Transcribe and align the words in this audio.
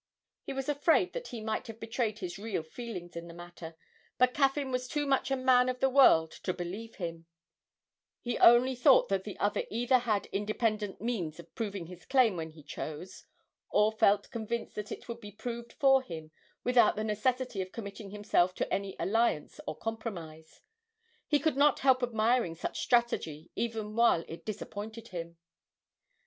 He 0.41 0.51
was 0.53 0.67
afraid 0.67 1.13
that 1.13 1.27
he 1.27 1.41
might 1.41 1.67
have 1.67 1.79
betrayed 1.79 2.17
his 2.17 2.39
real 2.39 2.63
feelings 2.63 3.15
in 3.15 3.27
the 3.27 3.35
matter; 3.35 3.75
but 4.17 4.33
Caffyn 4.33 4.71
was 4.71 4.87
too 4.87 5.05
much 5.05 5.29
a 5.29 5.35
man 5.35 5.69
of 5.69 5.79
the 5.79 5.91
world 5.91 6.31
to 6.41 6.55
believe 6.55 6.95
him: 6.95 7.27
he 8.19 8.35
only 8.39 8.73
thought 8.73 9.09
that 9.09 9.25
the 9.25 9.37
other 9.37 9.65
either 9.69 9.99
had 9.99 10.25
independent 10.31 11.01
means 11.01 11.39
of 11.39 11.53
proving 11.53 11.85
his 11.85 12.07
claim 12.07 12.35
when 12.35 12.49
he 12.49 12.63
chose, 12.63 13.25
or 13.69 13.91
felt 13.91 14.31
convinced 14.31 14.73
that 14.73 14.91
it 14.91 15.07
would 15.07 15.19
be 15.19 15.31
proved 15.31 15.71
for 15.73 16.01
him 16.01 16.31
without 16.63 16.95
the 16.95 17.03
necessity 17.03 17.61
of 17.61 17.71
committing 17.71 18.09
himself 18.09 18.55
to 18.55 18.73
any 18.73 18.95
alliance 18.99 19.59
or 19.67 19.77
compromise. 19.77 20.61
He 21.27 21.37
could 21.37 21.55
not 21.57 21.81
help 21.81 22.01
admiring 22.01 22.55
such 22.55 22.79
strategy 22.81 23.51
even 23.55 23.95
while 23.95 24.25
it 24.27 24.45
disappointed 24.45 25.09
him. 25.09 25.37